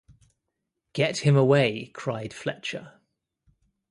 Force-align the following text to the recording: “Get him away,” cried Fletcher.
“Get 0.93 1.19
him 1.19 1.37
away,” 1.37 1.91
cried 1.93 2.33
Fletcher. 2.33 2.99